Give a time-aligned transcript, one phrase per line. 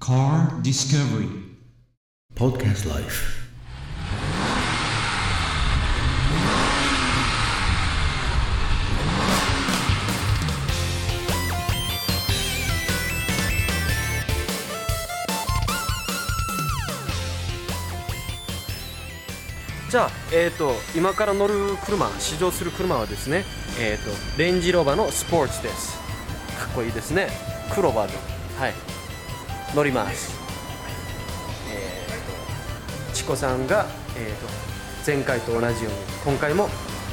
[0.00, 1.28] Car Discovery.
[2.34, 3.38] Podcast Life.
[19.90, 23.44] じゃあ、えー、と今から乗る車試乗する車はですね、
[23.78, 25.98] えー、とレンジローバーのスポーツです。
[26.58, 27.28] かっこいいですね。
[27.74, 28.60] 黒バージョン。
[28.60, 28.89] はい
[29.74, 30.34] 乗ります。
[31.70, 33.86] えー、とチコさんが、
[34.16, 34.48] えー、と
[35.06, 36.68] 前回と同じように今回も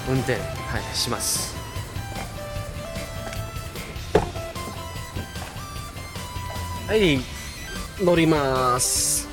[0.09, 1.55] 運転、はい、します。
[6.87, 7.19] はい
[8.01, 9.27] 乗ります。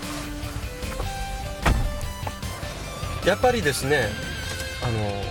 [3.24, 4.08] やっぱりですね
[4.82, 5.22] あの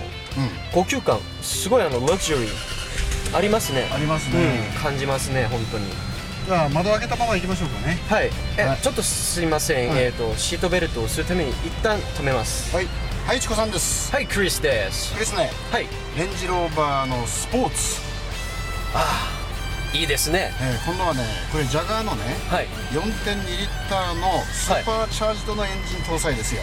[0.74, 3.88] 高級感すごいあのラグジュアリーありますね。
[3.94, 4.72] ありますね。
[4.76, 5.86] うん、感じますね本当に
[6.46, 7.98] じゃあ窓開けたまま行きましょうかね。
[8.10, 8.30] はい。
[8.58, 8.78] え、はい。
[8.82, 10.04] ちょっとすいません、はい。
[10.04, 12.76] えっ、とシートベルトをするために一旦止めます。
[12.76, 12.88] はい。
[13.26, 14.12] はいチコさんです。
[14.14, 15.18] はいクリスです。
[15.18, 15.50] ですね。
[15.72, 15.88] はい。
[16.18, 18.02] レンジローバーのスポーツ、
[19.98, 20.52] いいですね。
[20.60, 22.68] えー今度はねこれジャガーのねはい。
[22.92, 26.62] 4.2リッターのスーパーチャージドのエンジン搭載ですよ、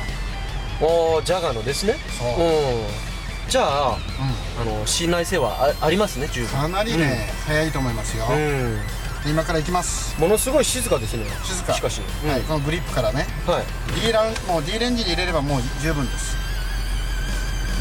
[0.82, 1.94] おージャガーのですね。
[2.18, 2.28] そう。
[2.28, 3.10] うん。
[3.48, 6.56] じゃあうあの信頼性はあありますね十ん、分。
[6.60, 8.78] かなりね、早いと思いますよ、うん
[9.26, 10.18] 今から行きます。
[10.18, 11.24] ものすごい静かですね。
[11.44, 11.74] 静か。
[11.74, 13.26] しかし、はい、このグリップからね。
[13.46, 14.00] はい。
[14.00, 16.36] D ランもう D レンジに入れればもう十分です。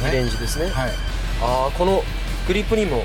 [0.06, 0.92] リレンジですね、はい。
[1.42, 2.04] ああこの
[2.48, 3.02] グリップにもう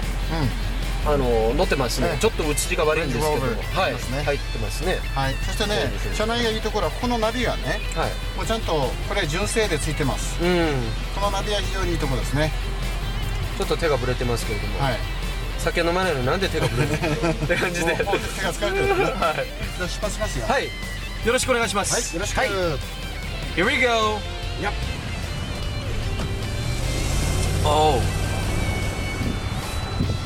[1.06, 3.94] あの乗ってますね、はいちょっと映りが悪いんですけどはい。
[3.94, 4.94] 入ってますね。
[4.94, 5.34] んはい。
[5.34, 5.90] そしてねね。
[6.14, 8.36] 車内がいいところはこのナビがねはい。
[8.36, 10.42] もうちゃんとこれ純正でついてます。
[10.42, 10.82] うん。
[11.14, 12.52] このナビは非常にいいところですね。
[13.58, 14.98] ちょっと手がぶれてますけれども、はい
[15.64, 17.30] 酒飲まないのになんで手がぶれてるの？
[17.30, 17.96] って感じで。
[17.96, 18.12] 手が
[18.52, 18.86] 疲れてる。
[18.98, 20.46] ねはい、じゃあ出発しますよ。
[20.46, 20.70] はい、よ
[21.32, 21.94] ろしくお願いします。
[21.94, 22.48] はいよろしく、はい。
[23.56, 23.88] Here we go.
[24.62, 24.72] やっ
[27.64, 28.00] おう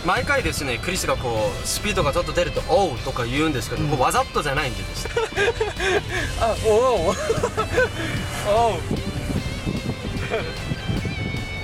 [0.04, 5.08] 毎回ですねクリスがこうスピードがちょっと出ると「おう」とか言うんですけど、こうわざとじゃないんでです。
[6.40, 7.14] あおうおう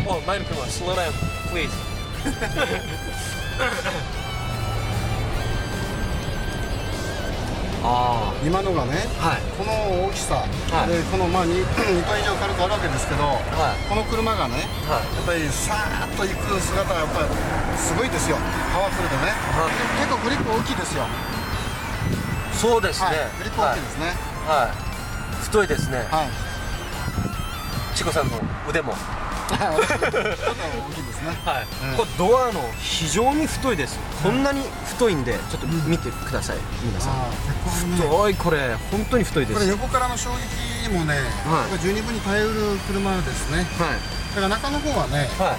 [0.06, 1.10] お前の車 slow down
[1.50, 1.70] please
[7.86, 9.42] あ今のがねあはい。
[9.60, 10.88] この大きさ、はい。
[10.88, 11.68] でこのまあ 2, 2
[12.08, 13.88] トン以上軽くあるわけですけど、はい。
[13.88, 15.04] この車がねはい。
[15.04, 17.28] やっぱりさーっと行く姿はやっぱり
[17.76, 18.38] すごいですよ。
[18.72, 21.04] パワフルでね、はい結構グリップ大きいですよ。
[22.56, 23.16] そうですね、はい。
[23.36, 24.16] グリップ大きいですね。
[24.48, 25.98] はい、はい、太いですね。
[26.08, 26.32] はい、
[27.96, 28.94] チコさんの腕も
[29.44, 29.76] は
[31.60, 33.98] い、うんこれドアの非常に太いです。
[34.22, 37.14] こんなに太いんでちょっと見てください皆さん。
[37.96, 38.34] 太い。
[38.34, 39.60] これ本当に太いです。
[39.60, 41.18] これ横からの衝撃にもね、
[41.82, 43.58] 十二分に耐えうる車ですね。
[43.58, 43.66] はい。
[44.34, 45.56] だから中の方はねは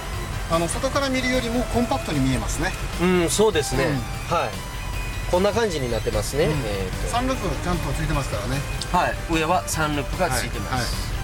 [0.51, 2.73] あの外から見るよりもコンパクトに見えますね。
[3.01, 4.35] いうんそうですね、うん。
[4.35, 4.49] はい。
[5.31, 6.49] こんな感じになってますね、
[7.11, 8.61] サンルーフちゃんとついてますからね。
[8.91, 9.15] とはい。
[9.31, 11.14] 上はサンループがついてます、